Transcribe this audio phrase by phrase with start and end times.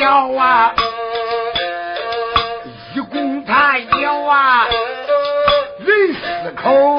[0.00, 0.74] 小啊，
[2.94, 4.66] 一共他有啊，
[5.78, 6.98] 人四口，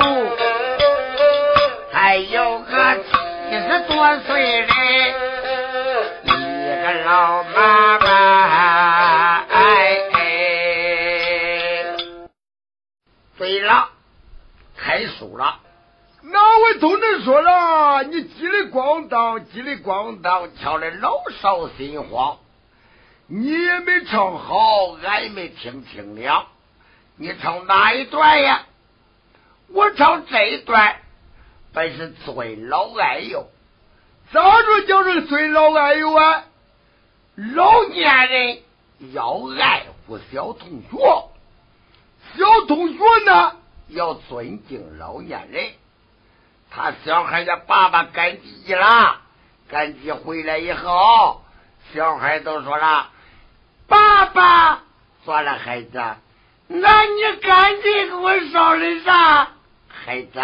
[1.92, 4.74] 还有个七十多岁的，
[6.26, 6.30] 一
[6.84, 9.46] 个老妈妈。
[9.50, 9.98] 哎，
[13.36, 13.90] 对了，
[14.78, 15.56] 开书了，
[16.22, 22.38] 哪位都能说了，你叽里咣当叽里咣当，敲的老少心慌。
[23.34, 26.48] 你也没唱好，俺也没听清了。
[27.16, 28.66] 你唱哪一段呀？
[29.70, 30.98] 我唱这一段，
[31.72, 33.48] 本是尊老爱幼。
[34.34, 36.44] 咋着叫这个尊老爱幼啊？
[37.36, 38.60] 老年人
[39.14, 41.30] 要爱护小同学，
[42.36, 43.56] 小同学呢
[43.88, 45.72] 要尊敬老年人。
[46.70, 49.22] 他小孩的爸爸赶集了。
[49.70, 51.46] 赶集回来以后，
[51.94, 53.10] 小孩都说了
[53.92, 54.84] ：“爸爸，
[55.26, 56.02] 算了，孩子，
[56.70, 59.50] 那你赶紧给我烧的啥？
[59.90, 60.40] 孩子，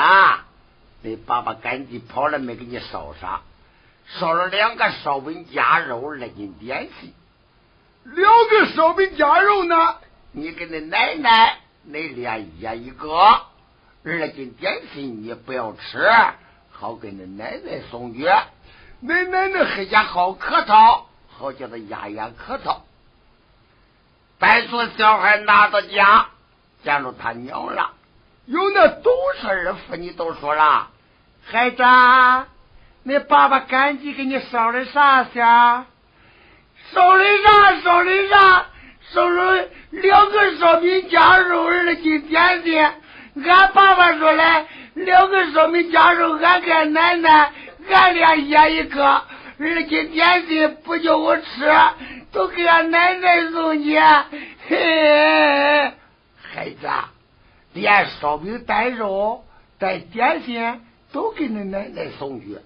[1.02, 3.40] 你爸爸赶紧跑了没给你烧啥？
[4.19, 7.13] 烧了两个烧饼夹肉，二斤点心。
[8.03, 9.96] 两个烧饼夹肉呢？
[10.34, 13.08] 你跟你奶奶，你俩一人一个。
[14.03, 16.06] 二斤点心你不要吃，
[16.69, 18.25] 好给你奶奶送去。”
[19.00, 22.84] 奶奶那黑家好客套，好叫他压压客套。
[24.40, 26.28] 白说小孩拿到家，
[26.84, 27.92] 见着他娘了。
[28.46, 30.90] 有那懂事的妇女都说了
[31.46, 31.84] ：“孩子，
[33.03, 35.86] 你爸爸赶紧给你烧的啥香？
[36.94, 37.81] 烧的啥？
[37.81, 38.66] 烧的啥？
[39.14, 42.80] 烧了两个烧饼夹肉，二斤点心。
[43.46, 47.52] 俺爸爸说嘞，两个烧饼夹肉，俺给奶奶。”
[47.90, 49.24] 俺俩一人一个，
[49.59, 51.44] 二斤点心不叫我吃，
[52.31, 54.00] 都给俺奶奶送去。
[54.68, 55.94] 嘿，
[56.41, 56.88] 孩子，
[57.73, 59.44] 连烧饼带肉
[59.79, 60.81] 带点心
[61.12, 62.59] 都给你奶奶送去。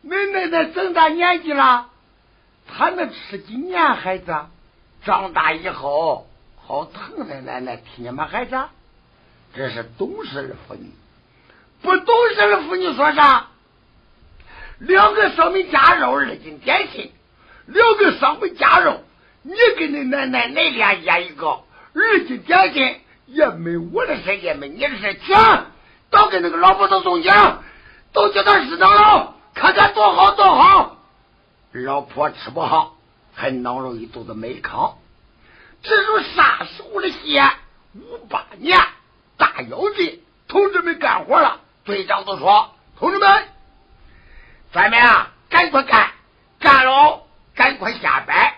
[0.00, 1.88] 你奶奶这么大年纪了，
[2.68, 3.94] 她能吃几年？
[3.96, 4.32] 孩子，
[5.04, 6.28] 长大以后
[6.64, 8.28] 好疼恁奶奶听见吗？
[8.30, 8.56] 孩子，
[9.54, 10.92] 这是懂事的妇女，
[11.82, 13.48] 不懂事的妇女说啥？
[14.78, 17.12] 两个烧饼夹肉，二斤点心。
[17.66, 19.02] 两个烧饼夹肉，
[19.42, 21.60] 你跟你奶奶那俩压一个，
[21.94, 25.34] 二斤点心也没我的事，也没你的事，去，
[26.10, 27.28] 都给那个老婆子送去，
[28.12, 30.96] 都叫他知道了，看看多好多好。
[31.72, 32.96] 老婆吃不好，
[33.34, 34.96] 还闹了一肚子没糠。
[35.82, 37.38] 这是啥时候的戏？
[37.94, 38.78] 五八年
[39.36, 41.60] 大妖精，同志们干活了。
[41.84, 43.48] 队长都说，同志们。
[44.72, 46.10] 咱们啊，赶快干，
[46.60, 47.22] 干喽！
[47.54, 48.52] 赶快下班，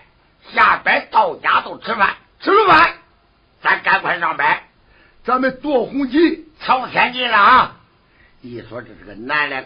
[0.53, 2.93] 下班到家都吃饭，吃了饭，
[3.63, 4.61] 咱赶快上班。
[5.23, 7.75] 咱们夺红旗，抢先进了啊！
[8.41, 9.65] 一说这是个男的，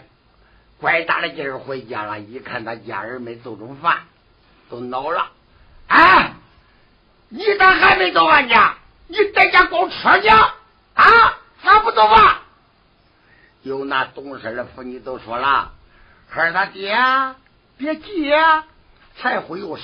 [0.78, 2.20] 怪大的劲儿回家了。
[2.20, 3.98] 一看他家人没做中饭，
[4.70, 5.30] 都恼了。
[5.88, 6.32] 啊！
[7.28, 8.74] 你咋还没做饭呢？
[9.08, 10.52] 你在家光吃呢？
[10.94, 11.38] 啊！
[11.64, 12.42] 咋不走啊？
[13.62, 15.72] 有那懂事的妇女都说了。
[16.28, 16.96] 孩儿他爹，
[17.78, 18.32] 别急，
[19.18, 19.82] 柴火有湿，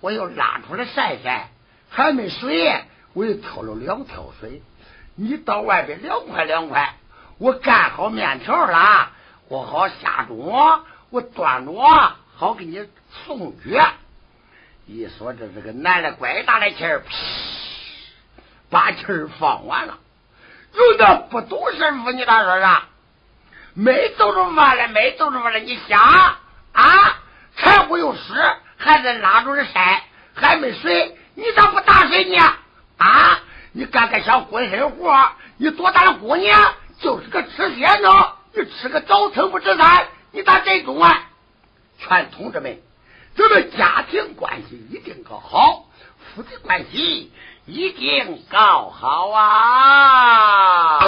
[0.00, 1.48] 我又拉出来晒晒；
[1.88, 2.82] 还没水，
[3.12, 4.62] 我又挑了两挑水。
[5.14, 6.94] 你到外边凉快凉快。
[7.38, 9.10] 我干好面条了，
[9.46, 10.80] 我好下盅，
[11.10, 11.72] 我端着
[12.34, 12.84] 好给你
[13.24, 13.80] 送去。
[14.86, 17.04] 一说这是个男的，怪大的气儿，
[18.70, 19.98] 把气儿放完了。
[20.74, 22.87] 有的不懂事妇，你咋说啥？
[23.78, 26.36] 没做着饭了没做着饭了你瞎
[26.72, 27.16] 啊？
[27.56, 28.20] 柴火又湿
[28.76, 30.02] 还在拉着晒
[30.34, 32.36] 还没水你咋不打水呢？
[32.96, 33.38] 啊？
[33.70, 41.28] 你干个小混身活你多大的姑娘就是个吃闲着你吃个早餐不吃饭你咋这种啊？
[42.00, 42.80] 全同志们
[43.36, 45.86] 咱们家庭关系一定搞好
[46.34, 47.32] 夫妻关系
[47.68, 51.00] 一定搞好啊。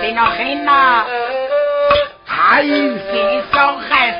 [0.00, 1.04] 心要狠呐，
[2.26, 4.16] 他一心想害死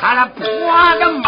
[0.00, 0.46] 他那婆
[0.98, 1.19] 娘。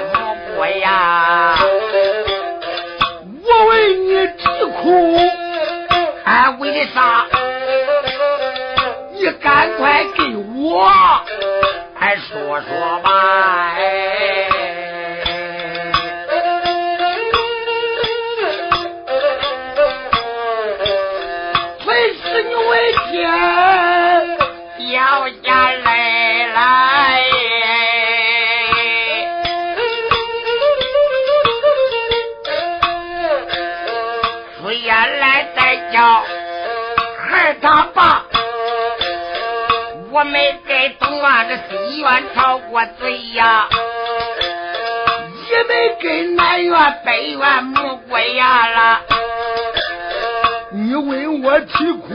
[0.00, 1.56] 怨母呀！
[3.46, 4.42] 我为你啼
[4.82, 5.16] 哭，
[6.24, 7.26] 俺为你啥？
[41.46, 43.68] 这西元超过罪呀，
[45.50, 49.00] 也没跟南元、北元没鬼呀了。
[50.72, 52.14] 你为我吃苦，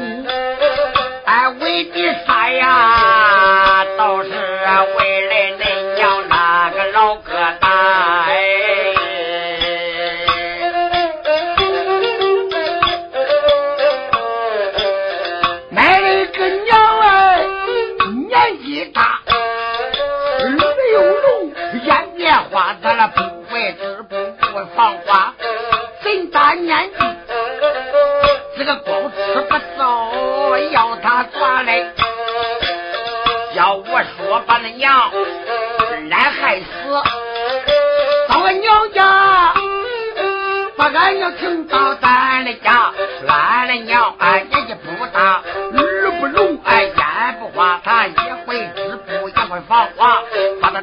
[1.26, 3.86] 俺为你啥呀？
[3.98, 5.39] 倒是为了。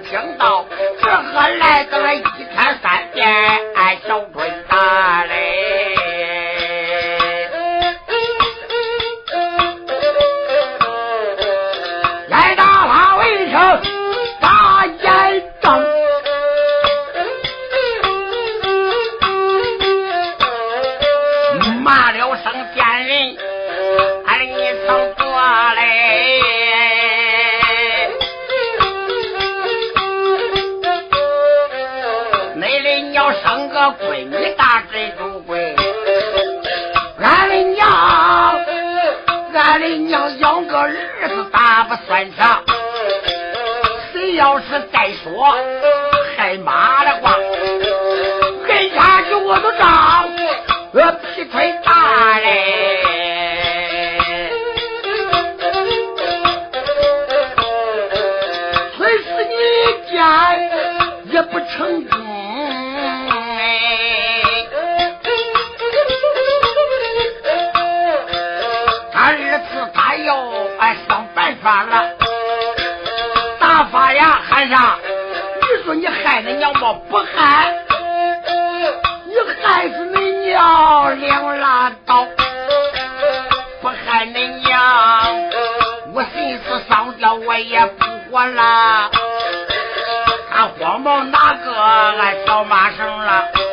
[0.09, 0.65] 听到
[1.03, 3.27] 这哥来到了，一天三遍
[3.75, 4.77] 挨小鬼打
[5.25, 5.35] 来，
[12.31, 13.83] 挨打打未成，
[14.41, 15.83] 打眼中，
[21.83, 24.06] 骂了声贱人。
[33.93, 35.75] 闺女大，真都贵。
[37.21, 37.89] 俺的娘，
[39.55, 42.63] 俺的娘养个儿子，咋不算啥？
[44.13, 45.55] 谁要是再说
[46.37, 47.37] 害妈的话，
[48.67, 49.87] 回家就我都找
[50.93, 51.01] 我
[51.35, 52.49] 劈腿大人，
[58.97, 60.17] 腿死你家
[61.31, 62.16] 也不成。
[76.47, 77.75] 恁娘么不喊，
[79.27, 79.35] 你
[79.65, 82.25] 害死你娘两拉倒，
[83.83, 84.81] 不喊你娘，
[86.15, 89.11] 我心思上吊我也不活了。
[90.55, 93.66] 俺慌忙拿个俺小马绳了。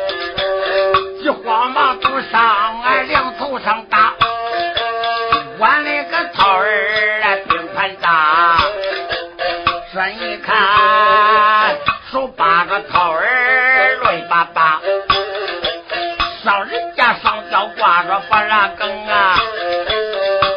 [18.54, 19.36] 着把拉梗啊，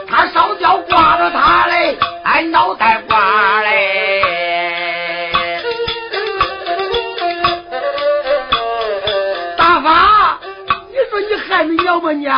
[0.07, 4.23] 他烧焦挂着他嘞，俺脑袋瓜嘞。
[9.57, 10.39] 大发，
[10.89, 12.29] 你说你害你娘吧你？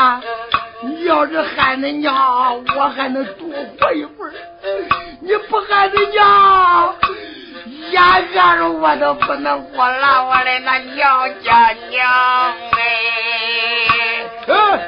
[0.81, 4.31] 你要是害你娘，我还能多活一会儿。
[5.21, 6.95] 你不害你娘，
[7.91, 8.01] 眼
[8.33, 12.09] 看着我都不能活了，我的那娘家娘
[12.71, 13.08] 哎！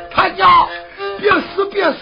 [0.10, 0.68] 他娘
[1.20, 1.98] 别死别死，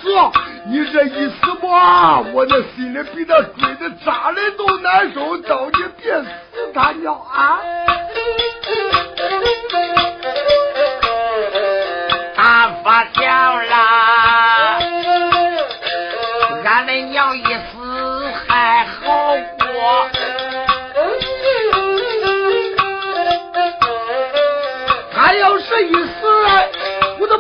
[0.66, 5.38] 你这一死吧，我这心里比那鬼子扎的都难受。
[5.40, 6.28] 叫你别死，
[6.74, 7.60] 他娘啊！
[12.36, 14.79] 他发想了，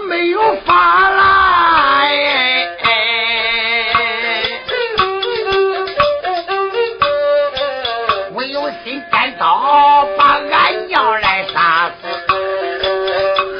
[0.10, 1.22] 没有法了。
[2.02, 2.66] 哎
[8.34, 12.08] 我有心单刀把俺娘来杀死，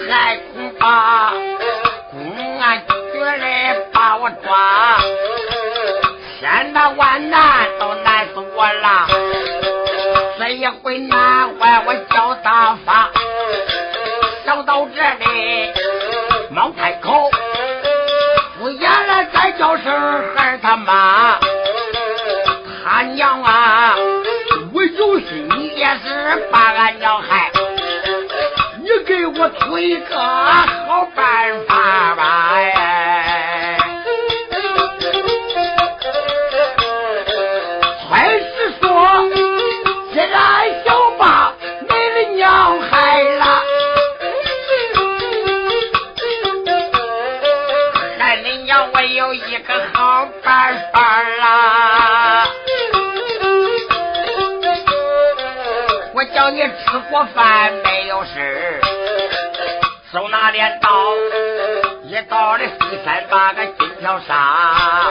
[0.10, 1.32] 还恐怕
[2.12, 4.98] 公安局来把我抓，
[6.40, 9.08] 千难万难都难死我了。
[10.40, 13.12] 这一回难坏我叫大发，
[14.46, 15.72] 想到这里
[16.52, 17.30] 忙开口，
[18.58, 19.94] 敷衍了再叫声
[20.36, 21.38] 孩他妈，
[22.84, 23.96] 他娘啊！
[24.74, 27.52] 我有心，你也是把俺娘害，
[28.82, 31.24] 你给我出一个好办
[58.20, 58.82] 饭没有事，
[60.12, 60.90] 手拿镰刀，
[62.04, 62.74] 一刀的西
[63.06, 65.10] 山把个金条杀，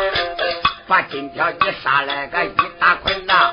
[0.86, 3.50] 把金条一杀来个一大捆呐，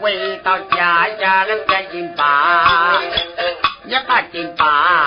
[0.00, 3.00] 回到家家的变金把，
[3.84, 5.06] 你把金把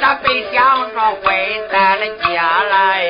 [0.00, 3.04] 他本想着回咱的家来。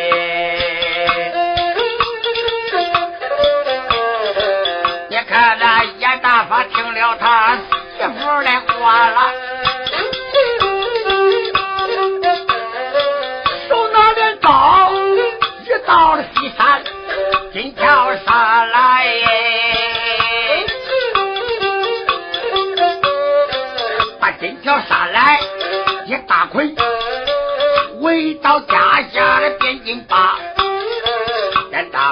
[5.11, 7.57] 你看那严大发听了他
[7.97, 9.33] 媳妇的话了，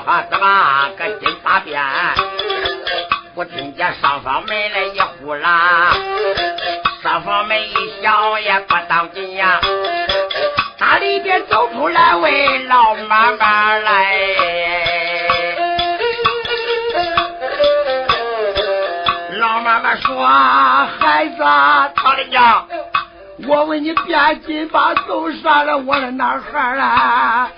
[0.07, 1.83] 严大发子把个金巴变。
[3.35, 5.93] 我听见上房门来一呼啦，
[7.03, 9.61] 上房门一响也不当紧呀，
[10.79, 14.17] 他里边走出来位老妈妈来。
[19.39, 20.25] 老妈妈说
[21.01, 21.37] ：“孩子，
[21.97, 22.67] 他的娘，
[23.49, 25.77] 我问你变金把走啥了？
[25.79, 27.51] 我的哪孩了？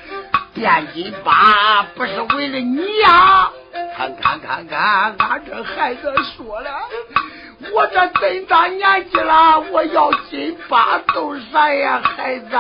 [0.59, 3.50] 变金巴不是为了你呀？
[3.97, 6.71] 看看看看，俺这孩子说了，
[7.73, 12.00] 我这真大年纪了，我要金巴都啥呀？
[12.17, 12.57] 孩子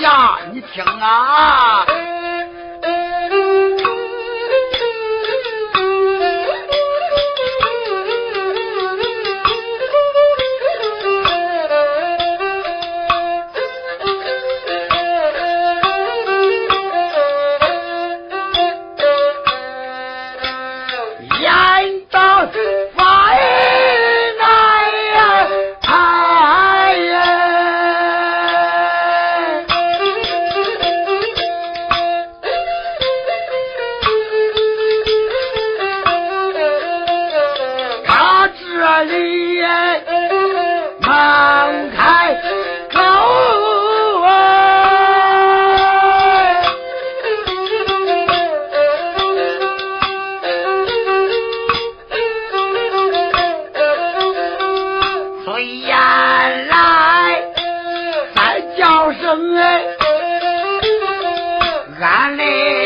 [0.00, 1.86] 呀，你听啊。
[55.82, 57.42] 原来
[58.34, 59.82] 在叫声哎
[62.00, 62.85] 俺嘞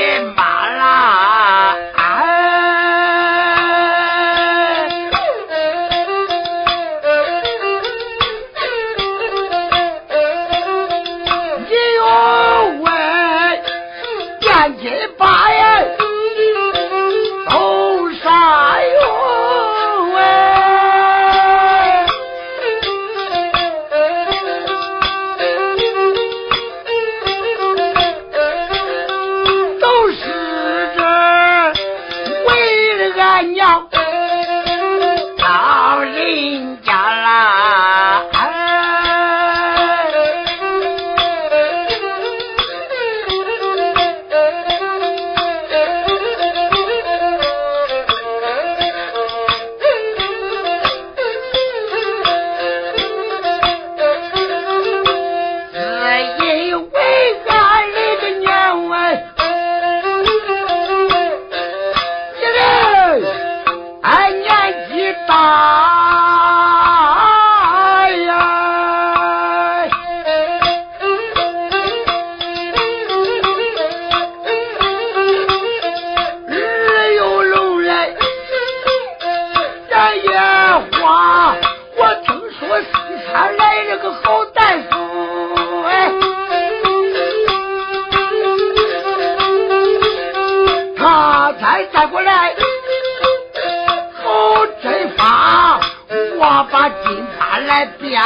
[91.59, 92.55] 再转过来，
[94.23, 95.81] 好阵法，
[96.39, 98.21] 我把金盘来变。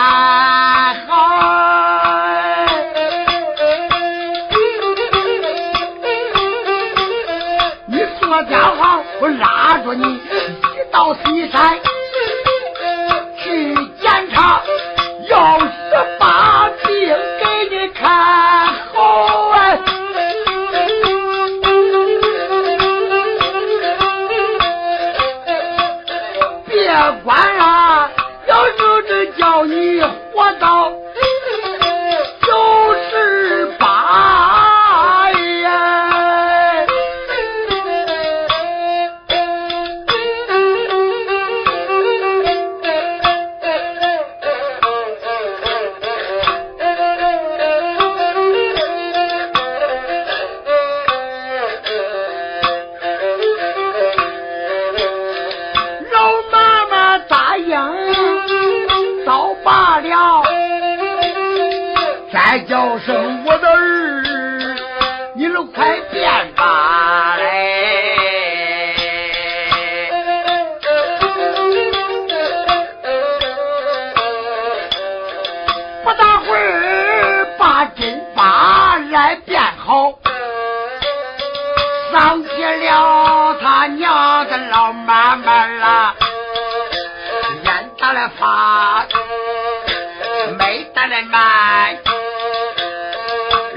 [90.59, 91.99] 没得人买，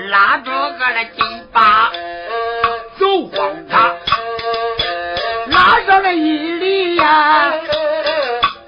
[0.09, 1.91] 拉着个的金巴
[2.99, 3.95] 走光他，
[5.47, 7.53] 拉上了一里呀、啊，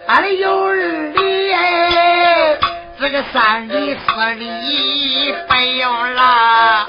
[0.08, 2.58] 俺有二里哎，
[3.00, 6.88] 这个三里四里不用了。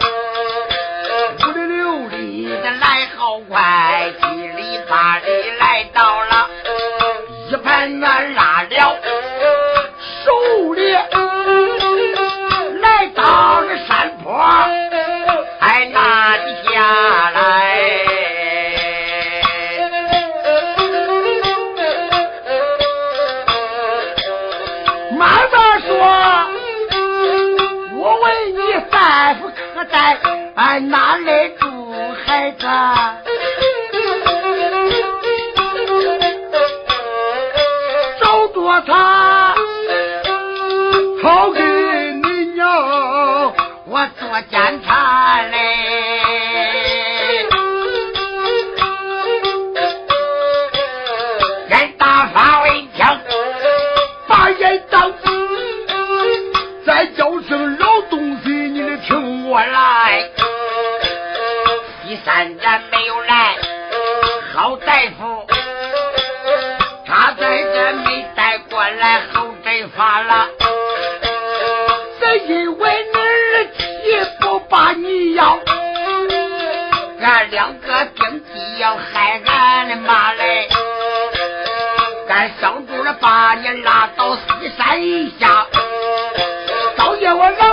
[77.50, 80.68] 两个兵机要害俺的妈嘞！
[82.28, 84.42] 俺小住了把你拉到西
[84.78, 85.66] 山下，
[86.96, 87.69] 找见我啊！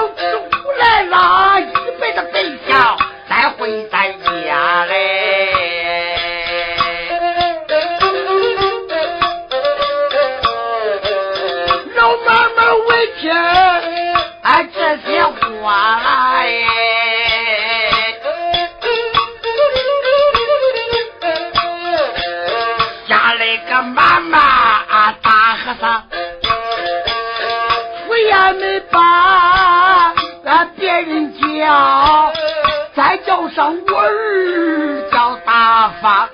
[32.96, 36.30] 再叫上我儿叫大发。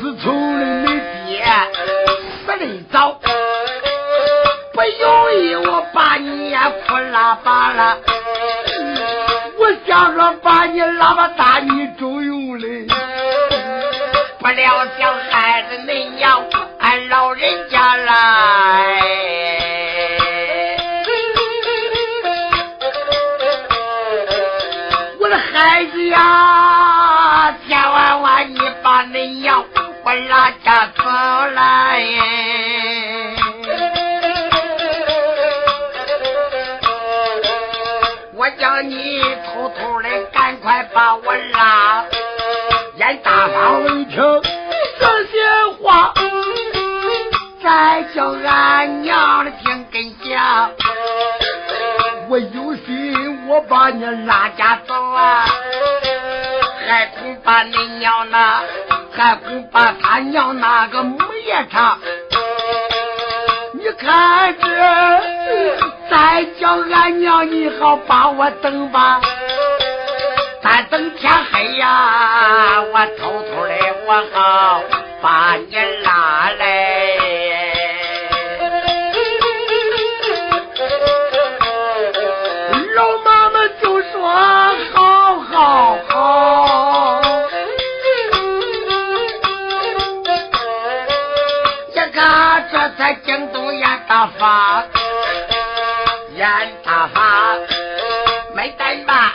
[0.00, 0.86] 自从你
[1.26, 1.44] 爹
[2.46, 3.12] 死的早，
[4.72, 7.98] 不容易，我把你也哭拉巴了。
[9.58, 11.75] 我想着把你拉巴大，你
[47.66, 50.70] 再叫俺娘的听跟讲，
[52.28, 55.44] 我有心我把你拉家走啊，
[56.86, 58.62] 还恐怕你娘那，
[59.16, 61.98] 还恐怕他娘那个母夜叉，
[63.72, 64.68] 你看这，
[66.08, 69.20] 再叫俺娘你好把我等吧。
[70.62, 73.74] 咱等天黑呀，我偷偷的
[74.06, 74.82] 我好
[75.20, 76.95] 把你拉来。
[93.06, 94.84] 看这才惊动严大发，
[96.34, 96.48] 严
[96.84, 97.56] 大发
[98.52, 99.30] 没怠慢。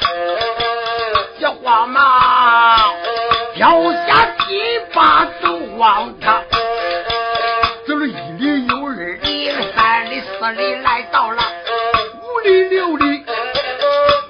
[1.63, 2.93] 慌忙
[3.55, 4.59] 掉下几
[4.93, 6.41] 把走往他，
[7.87, 11.41] 走了一里又二里，三里四里来到了
[12.19, 13.23] 五里六里，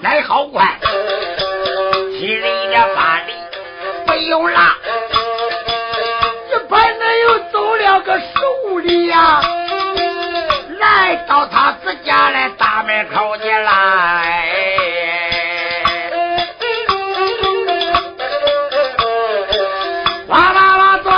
[0.01, 0.77] 来好快，
[2.12, 3.34] 七里的八里
[4.06, 4.70] 不用了，
[11.32, 13.72] 到他自家的大门口，你来。
[20.28, 21.10] 哇啦啦转，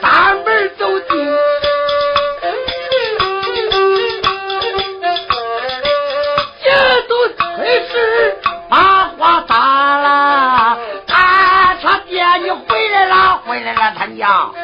[0.00, 1.10] 大门走进，
[6.62, 6.72] 今
[7.06, 7.12] 都
[7.58, 7.92] 开始
[8.70, 8.76] 把
[9.18, 9.54] 话答
[9.98, 10.78] 了。
[11.08, 14.54] 哎，他爹你回来了，回来了，他娘。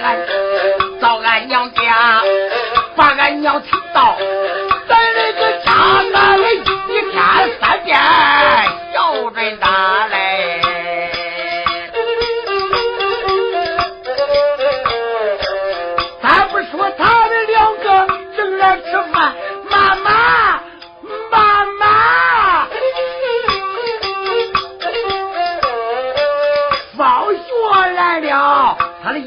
[0.00, 0.39] 饱，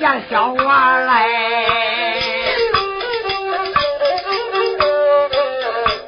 [0.04, 1.30] 见小娃来，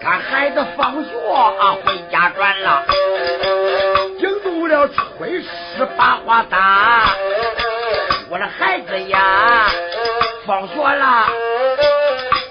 [0.02, 2.84] 看孩子放学啊回家转了，
[4.20, 7.04] 惊动了炊事八花大，
[8.30, 9.72] 我的孩子呀。
[10.46, 11.28] 放学了，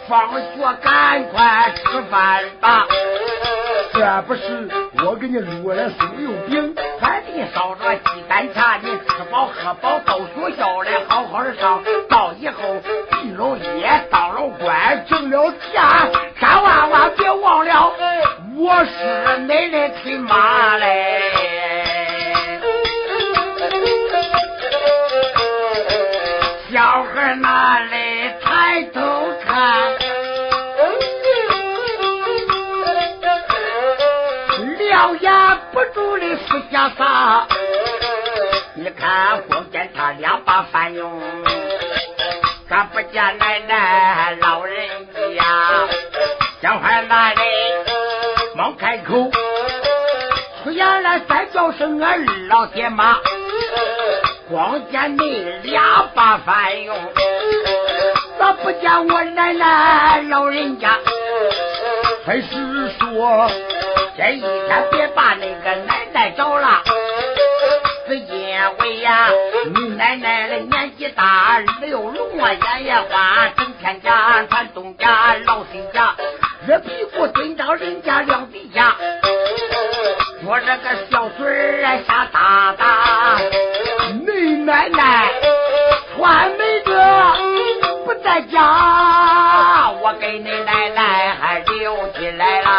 [0.09, 0.47] 放学
[0.83, 2.87] 赶快吃饭吧。
[3.93, 4.67] 这不是
[5.05, 6.74] 我给你录了酥油饼，
[7.35, 11.83] 你烧着鸡蛋茶，你吃饱喝饱到学校来，好好的上。
[12.09, 12.53] 到以后，
[13.11, 15.83] 比进了业，当了官，挣了钱，
[16.39, 17.93] 千万万别忘了，
[18.57, 21.21] 我是你的亲妈嘞！
[26.73, 27.81] 小孩哪
[36.85, 37.47] 的思想啥？
[38.75, 41.21] 你看光见他两把饭用，
[42.69, 44.77] 咋不见奶奶老人
[45.37, 45.45] 家。
[46.61, 47.41] 小孩那里
[48.57, 49.31] 忙开口，
[50.63, 53.17] 出言来再叫声俺二老爹妈。
[54.51, 56.97] 光见你两把饭用，
[58.39, 60.91] 咋不见我奶奶老人家？
[62.27, 62.49] 还是
[62.99, 63.51] 说
[64.17, 66.74] 这一天别把那个奶奶找了？
[68.65, 69.29] 是因为呀，
[69.75, 76.15] 你奶奶的年纪大，刘龙啊眼也花，整天家传东家老西家，
[76.67, 78.97] 热屁股蹲到人家梁底下，
[80.47, 83.39] 我这个小嘴儿瞎哒哒，
[84.27, 85.29] 你奶奶
[86.17, 86.93] 穿没个
[88.07, 92.71] 不在家，我给你奶奶还留起来了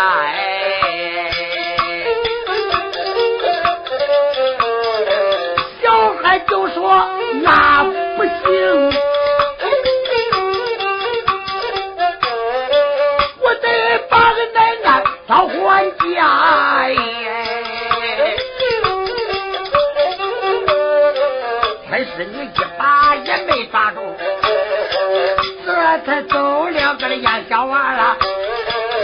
[27.18, 28.18] 眼小娃了，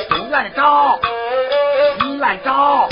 [0.10, 1.00] 东院找，
[2.00, 2.90] 西院找，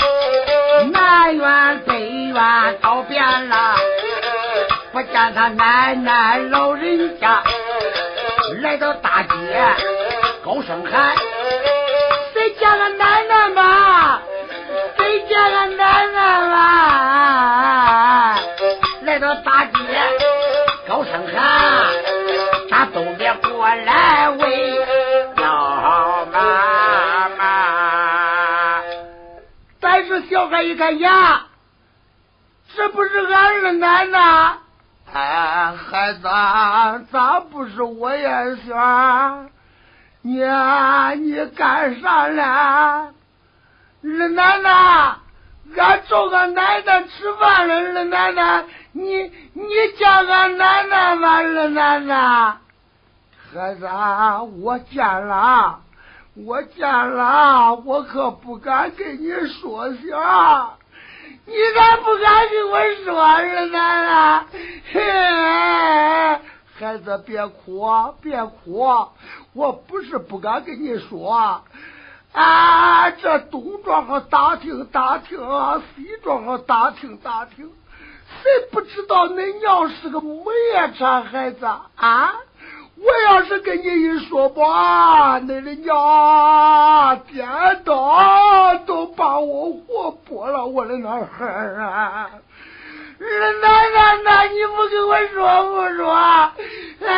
[0.92, 3.76] 南院北院找遍了。
[4.92, 7.42] 不见他奶奶老人家，
[8.62, 9.28] 来到大街
[10.44, 11.14] 高声喊
[12.34, 14.20] ：“谁见了奶奶嘛？
[14.96, 18.36] 谁见了奶奶嘛？”
[19.04, 19.70] 来到大街
[20.88, 21.40] 高声喊
[22.70, 24.28] ：“他东边过来
[30.40, 31.48] 小孩一看呀，
[32.74, 34.56] 这不是俺二奶奶。
[35.12, 36.22] 哎，孩子，
[37.12, 38.56] 咋不是我呀？
[38.64, 39.50] 轩，
[40.22, 40.38] 你
[41.22, 43.12] 你干啥呢？
[44.02, 45.16] 二奶奶，
[45.76, 47.74] 俺找俺奶奶吃饭了。
[47.74, 51.34] 二奶奶，你你见俺奶奶吗？
[51.34, 52.56] 二奶奶，
[53.52, 53.86] 孩子，
[54.62, 55.80] 我见了，
[56.36, 59.28] 我见了，我可不敢跟你
[59.60, 60.70] 说下。
[61.44, 64.46] 你咋不敢跟我说，二奶奶？
[66.78, 67.84] 孩子，别哭，
[68.22, 69.08] 别哭！
[69.52, 71.62] 我不是不敢跟你说，
[72.32, 75.38] 啊，这东庄上打听打听，
[75.96, 77.70] 西庄上打听打听，
[78.28, 81.66] 谁不知道恁娘是个母夜叉孩子
[81.96, 82.34] 啊？
[83.02, 87.48] 我要是跟你一说吧，恁的娘颠
[87.84, 92.30] 倒都把我活剥了，我的那孩儿啊！
[93.18, 93.24] 二
[93.60, 95.38] 奶奶，那你不跟我说
[95.70, 96.12] 不说？
[97.06, 97.10] 哎，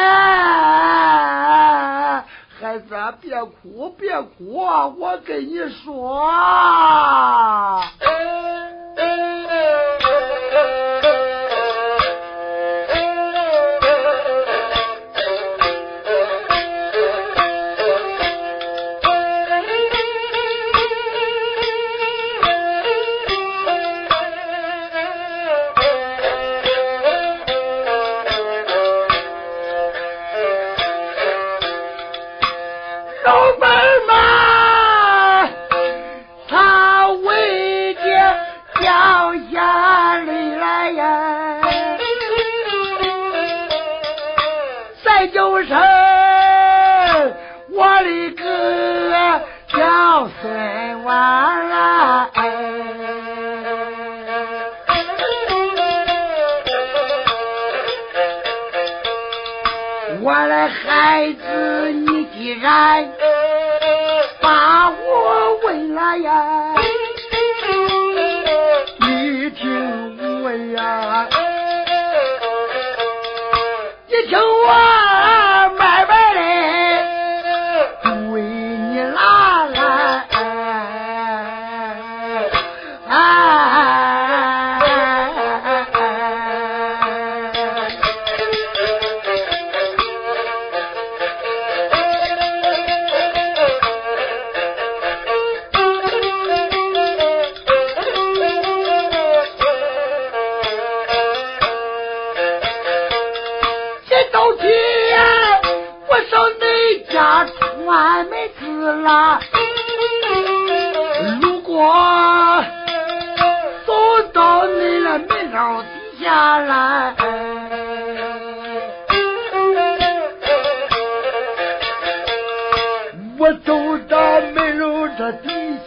[2.60, 4.54] 孩子，别哭，别哭，
[4.98, 6.20] 我跟你说。
[6.28, 7.82] 俺
[64.40, 66.51] 把我问来呀！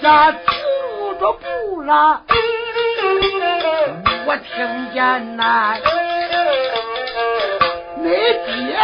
[0.05, 0.37] 那走
[1.19, 2.21] 着步了。
[4.27, 5.75] 我听见那
[7.97, 8.77] 你爹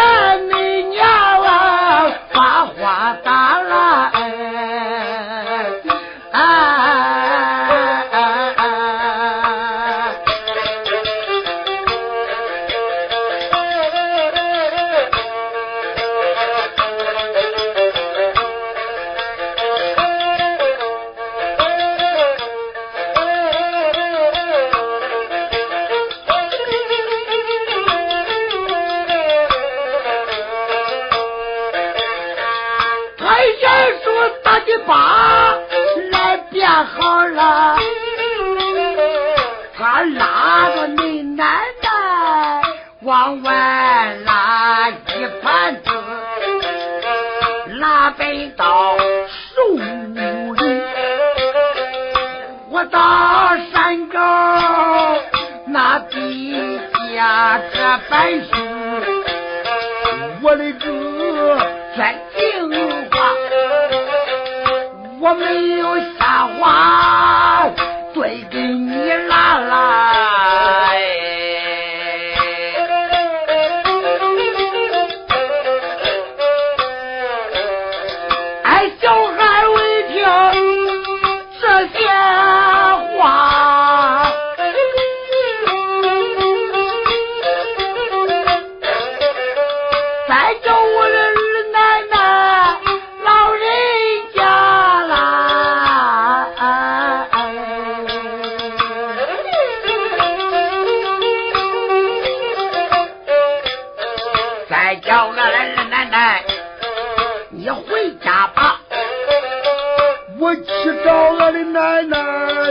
[110.56, 112.18] 去找我的奶奶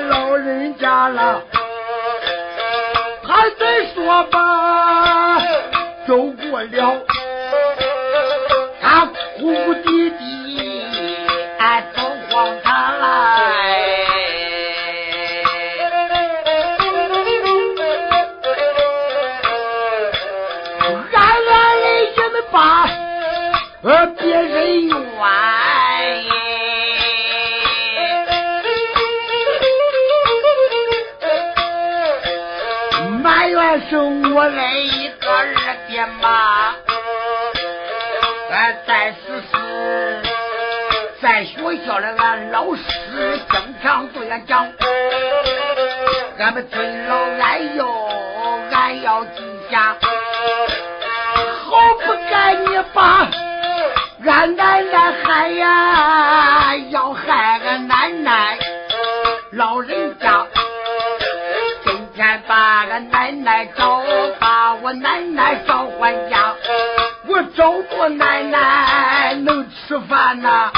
[0.08, 1.42] 老人家了。
[3.22, 5.38] 还在说吧，
[6.06, 7.04] 走过了。
[41.78, 42.82] 叫了俺老师
[43.50, 44.66] 经常对俺讲，
[46.38, 48.08] 俺们尊老爱幼，
[48.72, 49.96] 俺要记下。
[51.62, 53.28] 好不该你把
[54.26, 58.58] 俺奶奶害呀，要害俺奶奶
[59.52, 60.46] 老人家。
[61.84, 64.02] 今天把俺奶奶找，
[64.38, 66.54] 把我奶奶找回家。
[67.26, 70.70] 我找不奶奶能吃饭呐、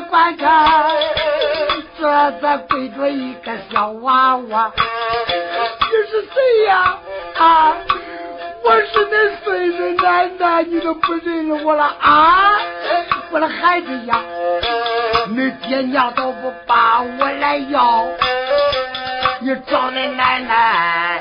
[0.00, 0.68] 观看，
[1.98, 6.98] 这这跪着一个小娃娃，你是谁呀？
[7.38, 7.76] 啊，
[8.64, 12.52] 我是恁孙子奶奶，你都不认识我了啊？
[13.30, 14.20] 我的孩子呀，
[15.28, 18.06] 你爹娘都不把我来要，
[19.40, 21.20] 你找恁奶奶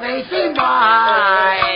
[0.00, 1.69] 为什么？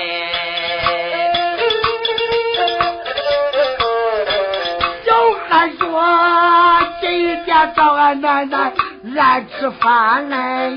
[7.77, 8.73] 找俺奶奶
[9.15, 10.71] 来吃饭来，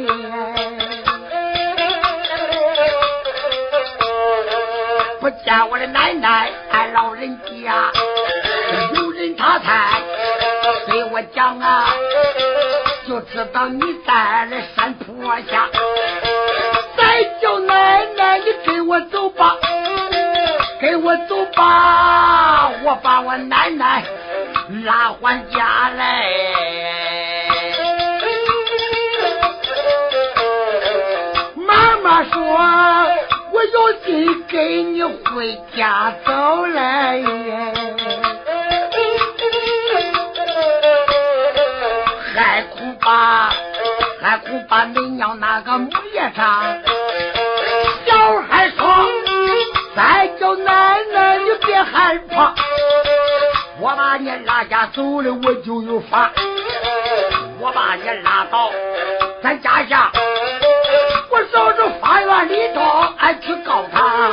[5.19, 7.91] 不见我的奶奶，俺老人家
[8.95, 10.01] 有人他猜，
[10.87, 11.87] 对我讲啊，
[13.07, 15.67] 就知道你在那山坡下。
[16.95, 19.55] 再叫奶奶，你跟我走吧，
[20.79, 24.03] 跟我走吧，我把我奶奶
[24.69, 26.27] 拉回家来。
[31.55, 32.33] 妈妈说
[33.53, 37.23] ：“我有心跟你回家走来，
[42.35, 43.49] 还恐怕
[44.21, 46.77] 还恐怕你娘那个母夜场。”
[48.05, 48.85] 小孩说
[49.95, 52.53] ：“再叫奶奶，你别害怕，
[54.17, 56.31] 把你拉家走了，我就有法，
[57.59, 58.71] 我把你拉到
[59.43, 60.11] 咱家下。”
[61.29, 62.81] 我守着法院里头，
[63.19, 64.31] 俺去告他。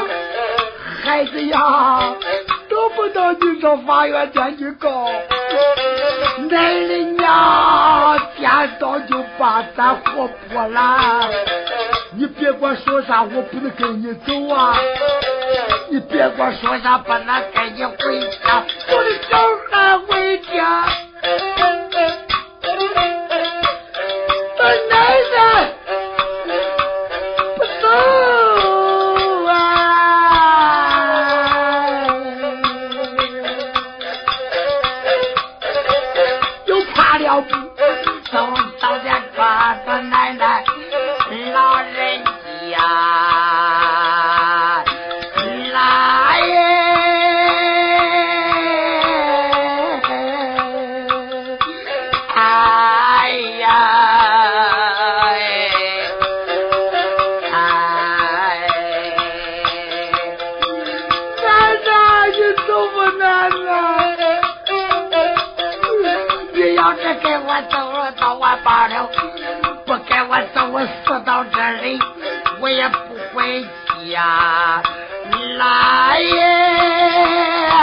[1.04, 2.14] 孩子呀，
[2.66, 5.06] 得不到你上法院前去告，
[6.48, 11.28] 奶奶娘见到就把咱活剥了。
[12.16, 14.78] 你别管说啥，我不能跟你走啊！
[15.90, 18.62] 你别管说啥，不能跟你回家。
[18.88, 19.36] 我的小
[20.34, 21.03] 回家。
[72.64, 73.62] 我也不回
[74.10, 74.82] 家
[75.58, 77.74] 来呀。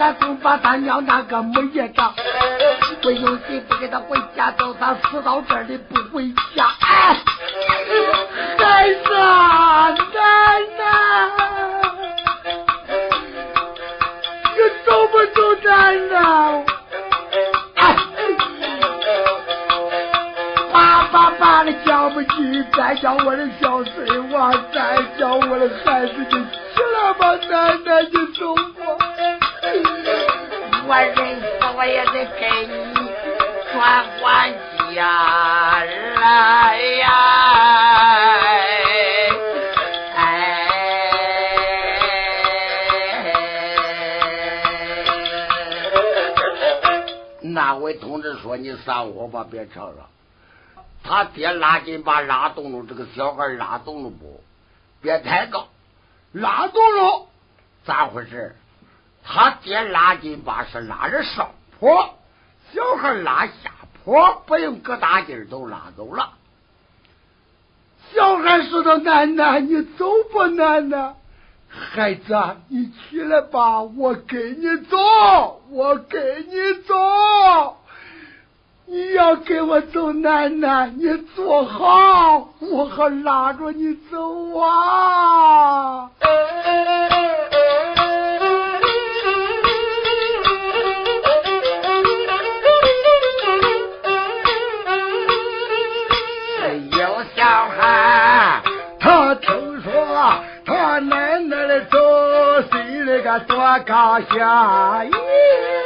[0.00, 2.14] 俺总把他娘那个母爷着，
[3.04, 6.26] 我有心不给他回家，叫他死到这里不回
[6.56, 6.66] 家。
[6.80, 7.18] 哎，
[8.56, 10.86] 孩子、啊，奶奶，
[14.56, 16.64] 你走不走咱奶？
[17.74, 17.96] 哎，
[20.72, 28.56] 爸爸爸的瞧不起，再叫我的小孙娃，再叫我的孩子，你起来吧，奶奶，你走。
[30.90, 32.74] 我认识我也得给你
[33.72, 34.52] 转关
[34.92, 35.84] 家
[36.16, 37.08] 来，呀，
[40.16, 40.18] 哎。
[47.40, 50.08] 那位同志说你散伙吧，别吵吵，
[51.04, 54.42] 他爹拉筋把拉动了，这个小孩拉动了不？
[55.00, 55.68] 别抬高，
[56.32, 57.28] 拉动了
[57.84, 58.56] 咋回事？
[59.32, 62.16] 他爹拉筋把是拉着上坡，
[62.72, 63.70] 小孩拉下
[64.04, 66.30] 坡，不用搁大劲都拉走了。
[68.12, 71.14] 小孩说道：“奶奶，你走不，奶奶。”
[71.70, 74.98] 孩子，你起来吧，我跟你走，
[75.70, 77.76] 我跟你走。
[78.86, 81.06] 你要跟我走，奶奶，你
[81.36, 86.10] 坐好，我还拉着你走啊。
[103.40, 105.79] 多高兴。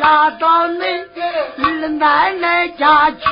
[0.00, 3.22] 拉到你奶奶家去。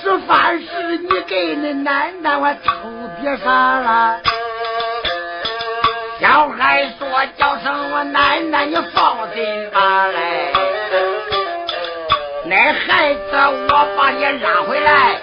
[0.00, 2.70] 吃饭时你给你奶奶我偷
[3.20, 3.50] 别啥
[3.80, 4.20] 了？
[6.20, 10.52] 小孩说叫声我奶奶，你放心吧嘞。
[12.44, 13.20] 那孩子，
[13.68, 15.20] 我把你拉回来。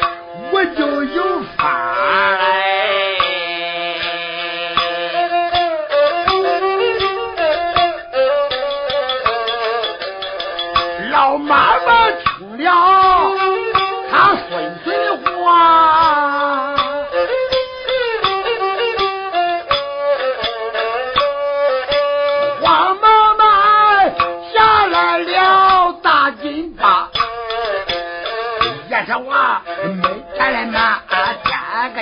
[0.52, 2.69] 我就有法来，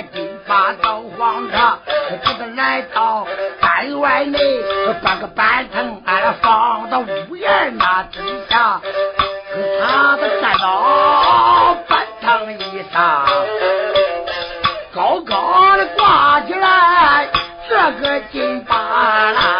[0.02, 1.78] 金发到黄车，
[2.24, 3.26] 这个来到
[3.60, 4.38] 山外内，
[5.02, 8.18] 搬个板凳，俺放到屋檐那底
[8.48, 8.80] 下，
[9.80, 13.26] 他的站到板凳以上，
[14.94, 17.28] 高高的挂起来
[17.68, 19.57] 这个金发啦。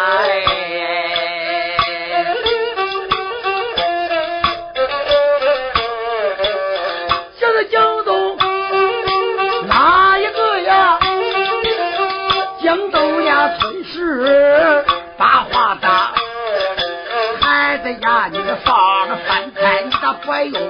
[20.29, 20.61] 菜，你咋不用？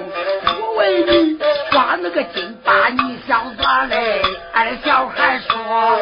[0.61, 1.39] 我问你，
[1.71, 4.23] 抓那个金把，你想咋嘞？
[4.53, 5.99] 俺小孩说，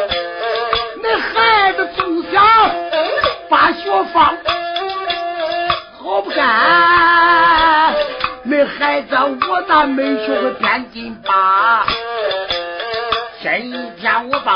[1.03, 2.41] 那孩子从小
[3.49, 4.37] 把学放，
[5.99, 7.95] 好不干？
[8.45, 9.01] 那孩。
[9.03, 9.17] 子，
[9.49, 11.87] 我咋没学会编金巴？
[13.43, 14.55] 今天我把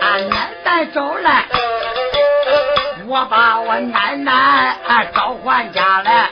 [0.00, 1.44] 俺奶奶找来，
[3.06, 4.76] 我把我奶奶
[5.14, 6.30] 召唤家来，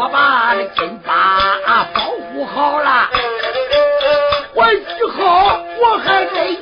[0.00, 1.12] 我把那金巴
[1.92, 2.00] 保
[2.32, 3.06] 护好了，
[4.54, 6.56] 我以后我还得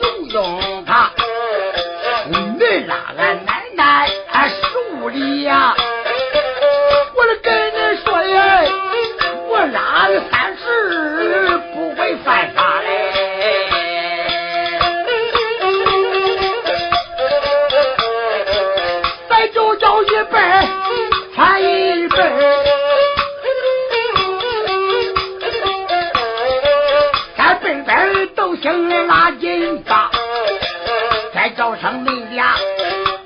[31.68, 32.54] 叫声恁俩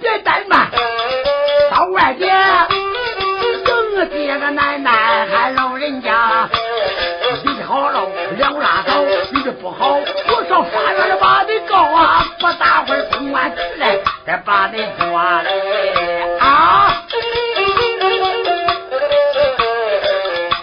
[0.00, 0.68] 别怠慢，
[1.70, 2.36] 到外边
[3.40, 4.90] 迎爹个奶奶
[5.26, 6.48] 还老人家。
[7.68, 8.94] 好了，两拉倒，
[9.30, 12.24] 你这不好，我上法院里把你告啊！
[12.40, 15.50] 不大会儿公安局来，再把你抓来
[16.40, 17.04] 啊！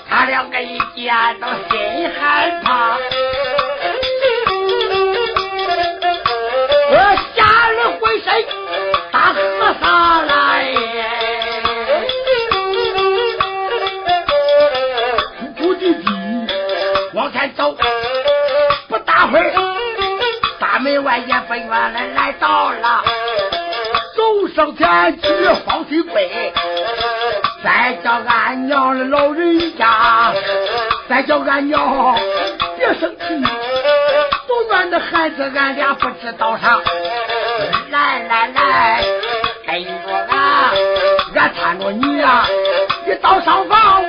[0.09, 2.58] 他两个一见到心害
[21.67, 23.03] 外也本院来来到了，
[24.15, 25.27] 走上前去
[25.65, 26.53] 放心跪，
[27.63, 30.33] 再叫俺娘的老人家，
[31.07, 32.15] 再叫俺娘
[32.77, 33.25] 别生气，
[34.47, 36.79] 都院的孩子俺俩不知道啥，
[37.91, 39.03] 来来来，
[39.65, 39.91] 跟着
[40.29, 40.71] 俺，
[41.35, 42.45] 俺搀着你呀，
[43.05, 44.03] 你到上房，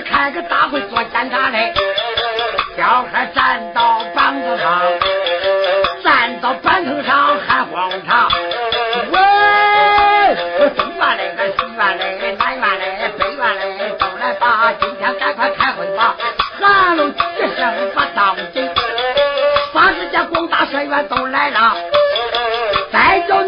[0.00, 1.72] 开个大会做检查嘞，
[2.76, 4.82] 小孩站到板子上，
[6.02, 8.28] 站到板凳上喊荒唐。
[9.10, 16.16] 喂，东院嘞，西院嘞，南院嘞，北院嘞，都来吧，今天赶快开会吧，
[16.60, 17.20] 喊了几
[17.56, 18.70] 声不当紧，
[19.72, 21.76] 八十家广大社员都来了，
[22.92, 23.42] 再叫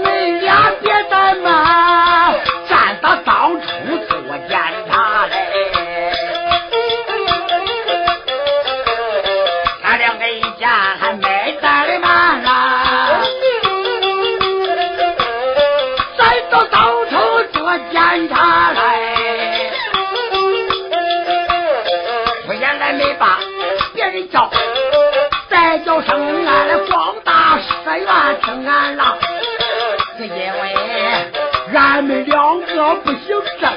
[33.02, 33.70] 不行正，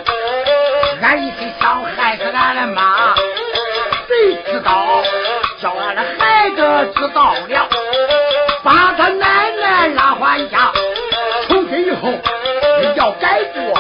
[1.02, 3.16] 俺一心想害死俺的妈，
[4.08, 5.02] 谁知道
[5.62, 6.58] 叫俺的孩子
[6.96, 7.70] 知道了，
[8.64, 10.72] 把他奶奶拉回家，
[11.48, 12.12] 从今以后
[12.96, 13.80] 要改过，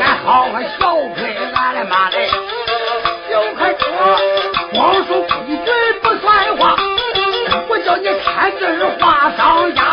[0.00, 2.28] 俺好好孝顺俺的妈嘞。
[3.30, 3.86] 小孩说，
[4.72, 6.76] 光说规矩不算话。
[7.68, 9.83] 我叫你看字画上。